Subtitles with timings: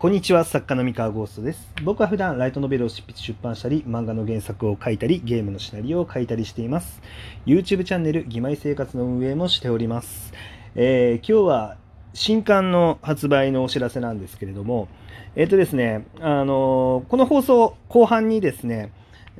[0.00, 1.68] こんにちは、作家の三河ゴーストです。
[1.84, 7.02] 僕は普段ライトノベルを執筆出版したり、漫画の原作を書いたり、ゲームのシナリオを書いたりしています。
[7.44, 10.32] YouTube チャンネル、義妹生活の運営もしております。
[10.74, 11.76] えー今日は
[12.14, 14.88] 新刊の発売のお知らせなんですけれども、
[15.36, 18.92] えっ、とですね、あのーこの放送後半にですね、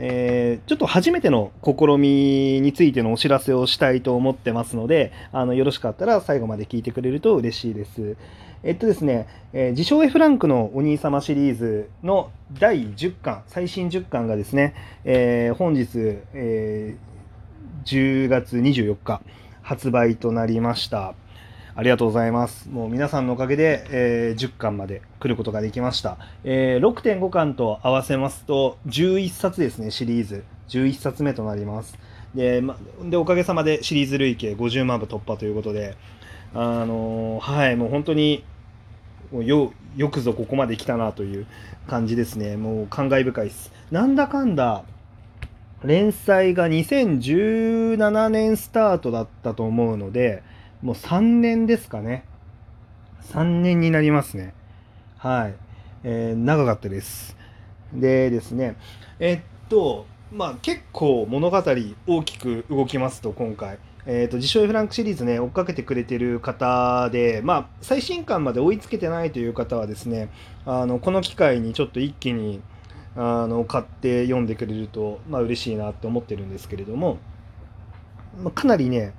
[0.03, 8.17] えーちょっと初めての試みについてのお知らせをしたいと思ってますので、あのよろしかったら最後まで聞いてくれると嬉しいです。
[8.63, 14.75] えっとですね、えー自称 F ランクのお兄様シリーズの第10巻、最新10巻がですね、
[15.05, 15.89] えー本日、
[16.33, 16.97] え
[17.85, 19.21] 10月24日
[19.61, 21.15] 発売となりました。
[21.75, 22.69] ありがとうございます。
[22.69, 26.19] もう皆さんのおかげで、えー10巻まで来ることができました。
[26.45, 30.45] えー6.5巻と合わせますと11冊ですね、シリーズ。
[30.69, 31.99] 11冊目となります。
[32.35, 35.97] で、ま、でおかげさまでシリーズ累計50万部突破ということで、
[36.55, 38.45] あのーはい、もう本当に
[39.33, 41.47] よよくぞここまで来たなという
[41.87, 42.57] 感じですね。
[42.57, 43.73] もう感慨深いです。
[43.91, 44.85] なんだかんだ、
[45.85, 50.43] 連載が2017年スタートだったと思うので、
[50.83, 52.25] もう3年ですかね。
[53.33, 54.55] 3年になりますね。
[55.19, 55.55] はい。
[56.05, 57.37] えー長かったです。
[57.93, 58.77] でですね、
[59.19, 61.63] えっと、まあ結構物語
[62.07, 63.79] 大きく動きますと、今回。
[64.07, 70.31] えー、と自称 F ランクシリーズね追っかけてくれてる方で、まあ、最新刊まで追いつけてないという方はですね
[70.65, 72.63] あのこの機会にちょっと一気に
[73.15, 77.19] あの買って読んでくれると、まあ嬉しいなって思ってるんですけれども、
[78.43, 79.13] まあ、かなりね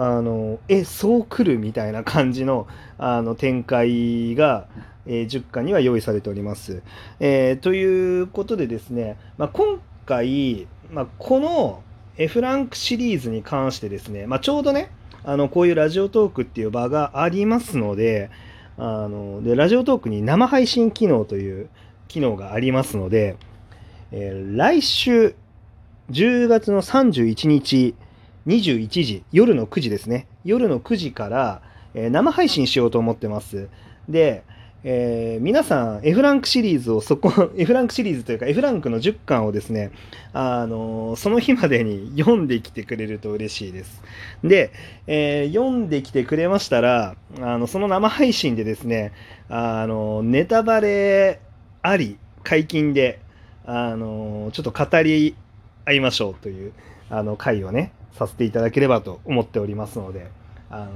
[0.00, 2.68] あのえそう来るみたいな感じの
[2.98, 4.68] あの展開が、
[5.06, 6.82] えー10巻には用意されております。
[7.18, 11.82] えーということでですね、まあ、今回、まあ、この
[12.16, 14.90] F ランクシリーズに関してですね、まあ、ちょうどね
[15.24, 18.30] あのこういうラジオトークっていう場がありますので
[18.76, 21.68] あのでラジオトークに生配信機能という
[22.06, 23.36] 機能がありますので、
[24.12, 25.34] えー来週
[26.12, 27.96] 10月の31日
[28.48, 30.26] 21時夜の9時ですね。
[30.44, 31.62] 夜の9時から、
[31.94, 33.68] え生配信しようと思ってます。
[34.08, 34.42] で、
[34.84, 39.90] えー皆さん F ランクシリーズをそこ F ランクシリーズというか F ランクの10巻をですね
[40.32, 44.02] あのその日までに読んできてくれると嬉しいです。
[44.42, 44.72] で、
[45.06, 49.12] えー読んできてくれましたらあのその生配信でですね
[49.48, 51.40] あのネタバレ
[51.82, 53.20] あり解禁で
[53.66, 55.36] あのちょっと語り
[55.84, 56.72] 合いましょうという。
[57.10, 60.30] あの回をねさせていただければと思っておりますので
[60.70, 60.90] あの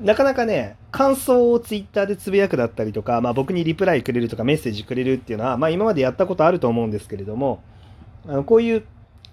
[0.00, 7.62] なかなかね感想をツイッターでつぶやくだったりとか、まあ、僕にリプライくれるとかメッセージくれるっていうのは、まあ、今までやったことあると思うんですけれども
[8.26, 8.84] あのこういう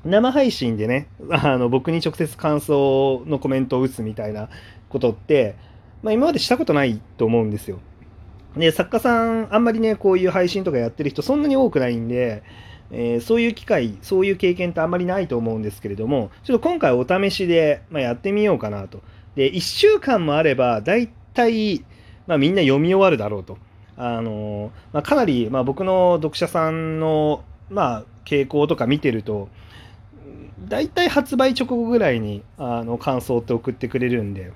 [0.05, 4.49] 生配信でねあの僕に直接感想のコメントを打つみたいな
[4.89, 5.55] ことって、
[6.01, 7.79] まあ、今までしたことないと思うんですよ。
[8.57, 12.43] で作家さんあんまりねこういう配信とかやってる人そんなに多くないんで、
[12.95, 19.01] えーそういう機会そういう経験ってあんまりないと思うんですけれどもちょっと今回お試しで、まあ、やってみようかなと。
[19.35, 21.83] で1週間もあれば大体、
[22.27, 23.57] まあ、みんな読み終わるだろうと。
[23.95, 29.49] あのーまあ、かなり、まあ、僕の読者さんの、まあ、傾向とか見てると
[30.67, 34.51] 大体発売直後ぐらいにあの感想って送ってくれるんで、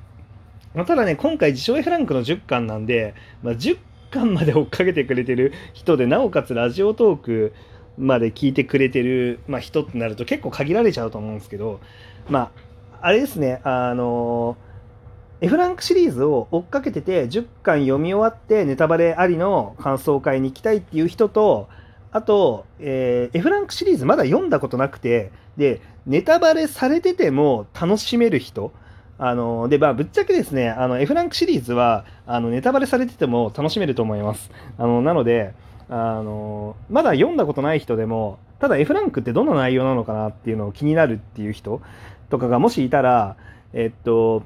[0.74, 3.78] まあ、ただね今回自称 F ランクの10巻なんで、まあ、10
[4.12, 7.54] 巻まで追っかけてくれてる人でなおかつラジオトーク
[7.98, 11.80] まで聞いてくれてる、まあ、人ってなると結構限られちゃうと思うんですけど
[12.30, 12.52] ま
[13.02, 14.58] ああれですねあの
[15.40, 21.70] F ランクシリーズを追っかけてて10巻読み終わってネタバレありの感想会に行きたいっていう人と
[22.12, 28.72] あと、えー F ランクシリーズまだ読んだことなくてでネタバレされてても楽しめる人
[29.20, 34.52] あのでまあ、ぶっちゃけですねあの F ランクシリーズはあのネタバレされてても楽しめると思います。
[34.78, 35.56] あのなので
[35.90, 41.82] あのまだ読んだことない人でもただ F ランクってどんな内容なのかなっていうのを気になるっていう人
[42.30, 43.38] とかがもしいたら
[43.74, 44.44] えっと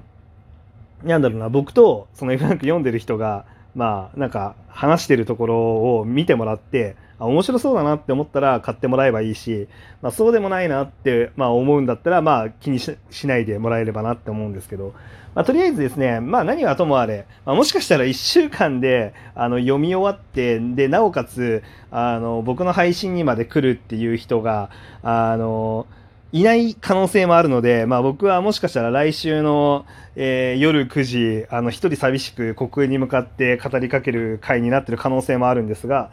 [1.04, 3.46] なんだろうな僕とその F ランク読んでる人が
[3.76, 5.56] まあなんか話してるところ
[6.00, 9.68] を見てもらってあ面白そうだなって思ったら買ってもらえばいいし、
[10.02, 12.98] まあ、そうでもないなって、まあ、思うんだったらまあ気にし
[13.28, 14.96] ないでもらえればなって思うんですけど、
[15.36, 24.72] まあ、とりあえずですね、まあ、何はともあれ、まあ、もしかしたら1週間であの読み終わってでなおかつあの僕の配信にまで来るっていう人が
[25.04, 25.86] あの
[26.34, 29.86] いない可能性もあるので、まあ、僕はもしかしたら来週の、
[30.16, 36.10] えー夜9時あの一人寂しく国空に向かって語りかける回になってる可能性もあるんですが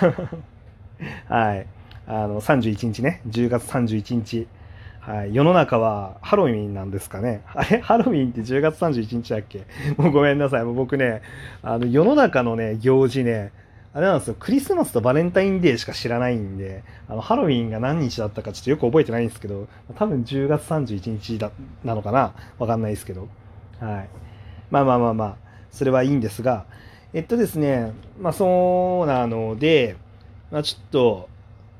[1.28, 1.66] はい。
[2.06, 3.20] あの31日ね。
[3.28, 4.46] 10月31日。
[5.00, 7.42] はい、世の中はハロウィンなんですかね。
[7.54, 7.80] あれ？
[7.84, 9.64] ハロウィンって10月31日だっけ？
[9.96, 10.64] もうごめんなさい。
[10.64, 11.22] もう僕ね
[11.62, 13.52] あの世の中のね行事ね
[13.94, 21.50] あれなんですよ、クリスマスとバレンタインデーしか知らないんで、あのハロウィンが何日だったかちょっとよく覚えてないんですけど、多分10月31日だ
[21.84, 22.34] なのかな？
[22.58, 23.28] わかんないですけど。
[23.80, 24.08] はい。
[24.70, 25.36] まあまあまあまあ、
[25.70, 26.66] それはいいんですが、
[27.14, 29.96] えっとですね、まあそうなので、
[30.50, 31.28] まあちょっと、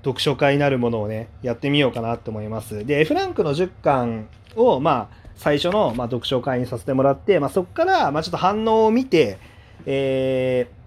[0.04, 2.86] 読書会なるものをね、やってみようかなと思います。
[2.86, 9.38] で、F ランクの10巻を、まあ、最初の、まあ、読書会にさせてもらって、まあ、そこから、まあ、ちょっと反応を見て、
[9.86, 10.77] えー、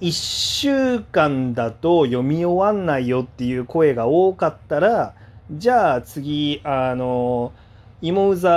[0.00, 5.14] 1週間だと読み終わんないよっていう声が多かったら、
[5.50, 7.52] じゃあ次、あの、
[8.00, 8.48] 芋座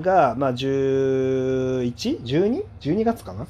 [0.00, 3.46] が、まあ、11?12?12 12月かな？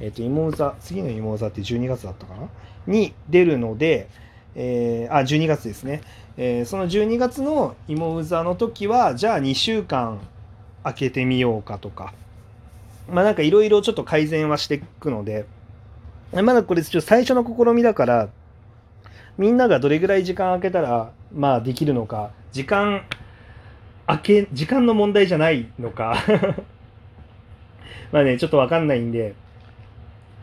[0.00, 2.48] えっ、ー、と、芋座、次の芋座って12月だったかな？
[2.86, 4.10] に出るので、
[4.54, 6.02] えー、あ、12月ですね。
[6.36, 10.20] えー、その12月の芋座の時は、じゃあ2週間
[10.82, 12.12] 空けてみようかとか、
[13.08, 15.46] まあなんかいろいろちょっと改善はしていくので、
[16.42, 18.28] まだこれちょ最初の試みだから、
[19.38, 23.04] みんながどれぐらい時間空けたら、まあできるのか、時間、
[24.06, 26.16] 空け、時間の問題じゃないのか
[28.12, 29.34] まあね、ちょっとわかんないんで、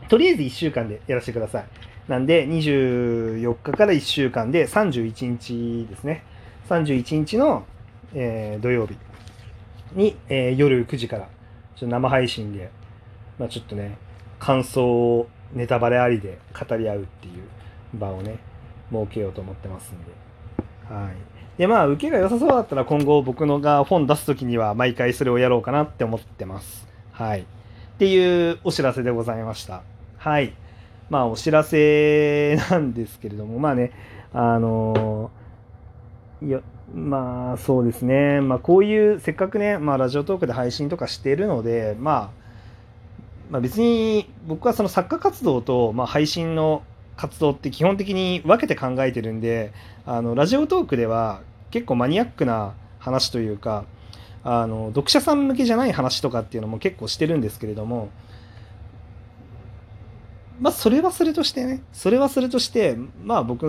[0.08, 1.64] とりあえず1週間でやらせてください。
[2.08, 6.24] なんで、24日から1週間で31日ですね。
[6.68, 7.64] 31日の、
[8.14, 8.96] えー、土曜日
[9.94, 11.28] に、えー、夜9時から、
[11.76, 12.70] ちょっと生配信で、
[13.38, 13.96] まあ、ちょっとね、
[14.38, 16.38] 感想をネタバレありで
[16.68, 18.38] 語り合うっていう場をね、
[18.90, 20.12] 設けようと思ってますんで。
[20.94, 21.58] はい。
[21.58, 26.88] で、まあ、受けが良さそうだったら今後僕のが本出すときには毎回それをやろうかなって思ってます。
[27.12, 27.40] はい。
[27.40, 27.44] っ
[27.98, 29.82] ていうお知らせでございました。
[30.16, 30.54] はい。
[31.10, 33.92] まあ、お知らせなんですけれども、まあね、
[34.32, 35.30] あの
[36.42, 36.60] いや、
[36.94, 42.41] まあそうですね、まあこういう、せっかくね、まあラジオトークで配信とかしてるので、まあ、
[43.52, 46.82] まあ別に僕はその作家活動と、まあ、配信の
[47.18, 49.74] 活動って基本的に分けて考えてるんで、
[50.06, 53.84] あの、ラジオトークでは結構マニアックな話というか、
[54.42, 58.08] あの、読者さん向けじゃない話とかっていうのも結構してるんですけれども、
[60.58, 63.64] まあ、それはそれとしてね、それはそれとして、まあ、僕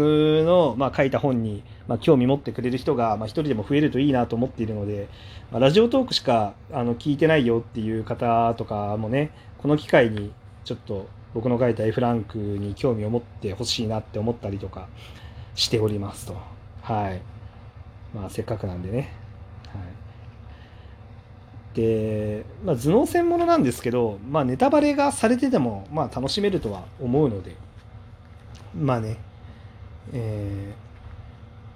[0.45, 5.09] の、まあ、書いた本に、まあ、興味持ってくれる人が、まあ、人でも増えるといいなと思っているので、
[5.51, 9.31] まあ、ラジオトークしかあの聞いてないよっていう方とかもね、
[9.63, 10.33] この機会に
[10.65, 14.89] ちょっと僕の書いた F ランクに興味を持ってほしいなって思ったりとか
[15.55, 16.35] しておりますと。
[16.81, 17.21] はい。
[18.13, 19.13] まあ、せっかくなんでね。
[19.67, 20.03] はい
[21.73, 27.55] で、まあ、頭脳戦ものなんですけど、まあ、ネタバレがされてても、まあ、楽しめるとは思うので、
[28.79, 29.17] まあね、
[30.13, 30.73] え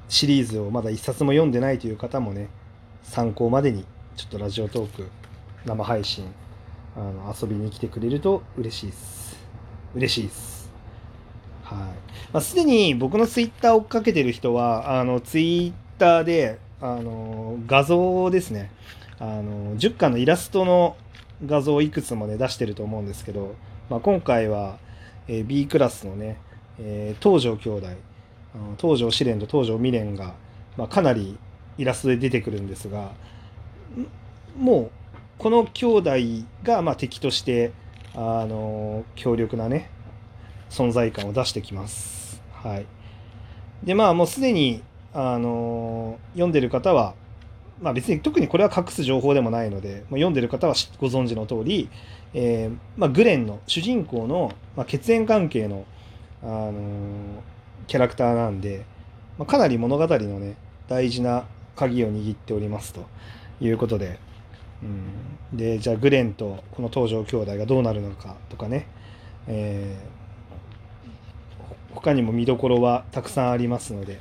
[0.08, 2.50] ー、シリーズをまだ一冊も読んでないという方もね、
[3.02, 3.86] 参考までに、
[4.16, 5.10] ちょっとラジオトーク、
[5.66, 6.28] 生配信、
[6.98, 9.38] あの遊びに来てくれると嬉しいです。
[9.96, 10.70] 嬉しいです。
[11.64, 11.78] はい。
[12.34, 18.72] まあ、すでに僕のツイッターを追っかけてる人は、あの、ツイッターで、あの、画像ですね。
[19.20, 20.96] あの10巻のイラストの
[21.46, 23.56] 画像をいくつもね出してると思うんですけど、
[23.90, 24.78] まあ、今回は、
[25.28, 26.38] えー、B クラスのね、
[26.80, 30.36] えー、東条兄弟あの東条試練と東条未練が、
[30.78, 31.38] まあ、かなり
[31.78, 33.12] イラストで出てくるんですが
[34.58, 35.07] もう
[35.38, 36.12] この兄弟
[36.64, 37.72] がま敵として
[38.16, 39.90] あの強力なね
[40.70, 42.42] 存在感を出してきます。
[42.54, 42.86] はい、
[43.84, 44.84] でまあもうすでに
[45.14, 47.14] あの読んでる方は
[47.82, 51.90] まあ、別に特にこれは隠す情報でもないので、ま、読んでる方はご存知の通り、
[52.34, 55.86] えーまあ、グレンの主人公の、ま、血縁関係の、
[56.42, 56.74] あの、
[57.86, 58.86] キャラクターなんで、
[59.38, 60.56] ま、かなり物語のね
[60.88, 61.46] 大事な
[61.76, 63.06] 鍵を握っておりますと
[63.62, 64.20] いうことで、
[64.84, 64.86] う
[65.56, 68.88] ん、でじゃあグレンとこの東条兄弟がどうなるのかとかね、
[69.48, 74.20] えー、他にも見どころはたくさんありますので。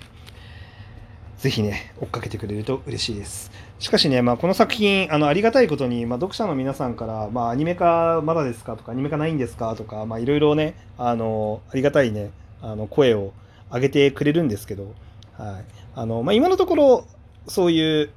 [1.38, 3.52] ぜひね、追っかけてくれると嬉しいです。
[3.78, 12.30] しかしね、まあ、この作品、あのありがたいことに、まあ、読者の皆さんから、まあ、アニメ化まだですかとか、アニメ化ないんですかとか、いろいろね、あの、ありがたいね、
[12.62, 13.34] あの、声を
[13.70, 14.94] 上げてくれるんですけど、
[15.36, 15.64] はい。
[15.94, 17.06] あの、まあ、今のところ、
[17.46, 18.10] そういう、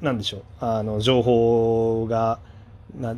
[0.00, 2.38] なんでしょう、あの、情報が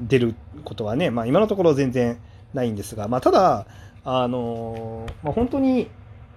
[0.09, 0.35] 出る
[0.65, 2.19] ことはね、まあ、今のところ全然
[2.55, 3.67] ないんですが、まあ、ただ、
[4.05, 5.89] あの、まあ、本当に、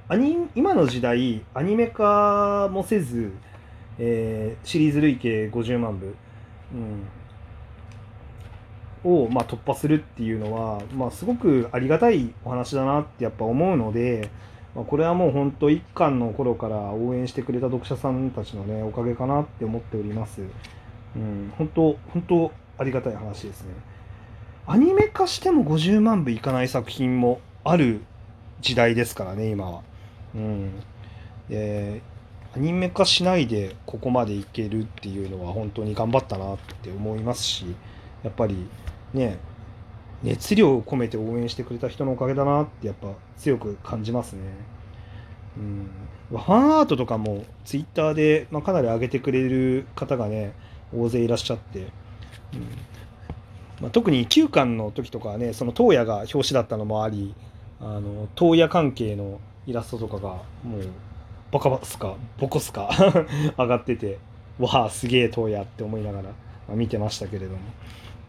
[0.07, 3.31] アニ今の時代アニメ化もせず、
[3.97, 6.15] えー、シリーズ累計50万部、
[9.03, 14.29] うん、を、まあ、突破するっていうのは、まあ、すごくありがたいお話だなってやっぱ思うので、
[14.75, 20.41] まあ、これはもう本当一巻の頃から応援してくれた読者さんたちのねおかげかなって思っております、
[21.15, 23.70] うん、本当本当ありがたい話ですね。
[24.67, 28.01] アニメ化しても50万部いかない作品もある
[28.62, 29.82] 時代ですからね今は。
[30.34, 30.72] うん、
[31.48, 32.01] で
[32.55, 37.65] アニメ化しないでここまでいけるっていうのは本当に頑張ったなって思いますし
[38.24, 38.67] やっぱり
[39.13, 39.38] ね
[40.24, 44.41] 熱量を込めて応援してくれた人のおかげだなってやっぱ強く感じますね。
[45.57, 45.89] うん、
[46.29, 50.53] ファンアートとかもツイッターで、まあ、かなり上げてくれる方がね
[50.93, 51.88] 大勢いらっしゃって、うん。
[53.81, 57.36] まあ、特に9巻の時とかはねその東野が表紙だったのもあり
[57.81, 60.29] あの東野関係のイラストとかが
[60.63, 60.88] もう
[61.51, 62.89] ボカバスかボコスか
[63.57, 64.17] 上がってて
[64.60, 66.29] わあすげえ東野って思いながら、ま
[66.74, 67.57] あ、見てましたけれども、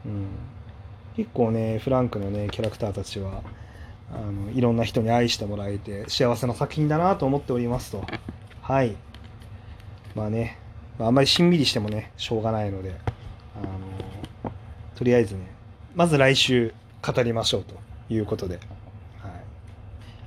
[0.07, 0.27] うん、
[1.17, 3.43] 結構ねフランクのねキャラクターたちは
[4.13, 8.05] あのいろんな人に愛してもらえて幸せな作品だなと思っておりますと。
[8.61, 8.97] はい。
[10.15, 10.59] まあね、
[10.99, 12.95] まあ、あんまりしんみりしてもねしょうがないので
[13.55, 13.61] あ
[14.45, 14.53] の
[14.95, 15.47] とりあえずね
[15.95, 17.75] まず来週語りましょうと
[18.09, 18.65] いうことで、はい、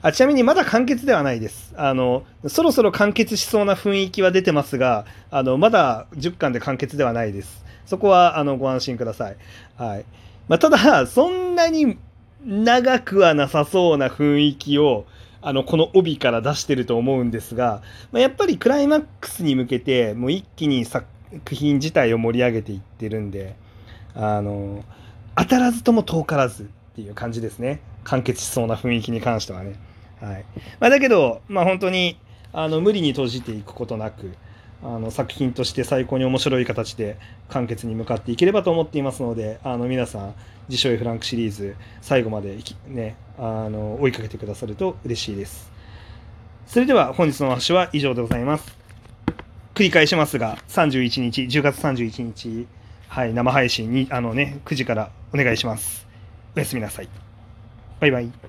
[0.03, 1.74] あちなみにまだ完結ではないです。
[1.75, 7.65] あのそろそろ完結しそうな雰囲気は出てますがあのまだ10巻で完結ではないです。
[7.86, 9.38] そこはあのご安心ください、
[9.75, 10.05] はい。
[10.50, 11.98] まあ、ただそんなに
[12.44, 15.06] 長くはなさそうな雰囲気を
[15.41, 21.06] あのこの帯から出してると思うんですが、まあ、やっぱりクライマックスに向けてもう一気に作
[21.51, 23.56] 品自体を盛り上げていってるんで
[24.15, 24.84] あの
[25.38, 26.65] 当たらずとも遠からずっ
[26.96, 29.75] ていう感じですね完結しそうな雰囲気に関してはね。
[30.20, 30.46] はい
[30.82, 32.20] まあ、だけど、まあ、本当に
[32.51, 34.34] あの無理に閉じていくことなく
[34.84, 37.18] あの作品として最高に面白い形で
[37.50, 40.36] 完結に向かっていければと思っていますのであの皆さん
[40.70, 42.58] 自称 F ランクシリーズ最後まで
[42.88, 45.72] ねあの追いかけてくださると嬉しいです。
[46.68, 48.78] それでは本日の話は以上でございます。
[49.74, 52.68] 繰り返しますが31日10月31日
[53.08, 56.08] はい生配信にあのね9時からお願いします。
[56.56, 57.10] おやすみなさい。
[58.00, 58.40] バイバイ。